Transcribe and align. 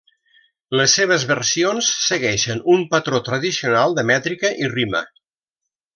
Les 0.79 0.95
seves 0.99 1.25
versions 1.31 1.91
segueixen 2.07 2.63
un 2.77 2.87
patró 2.95 3.23
tradicional 3.31 3.97
de 4.01 4.07
mètrica 4.13 4.55
i 4.65 4.71
rima. 4.77 5.03